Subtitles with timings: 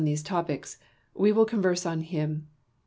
[0.03, 0.79] these topics,
[1.13, 2.47] we will converse on him.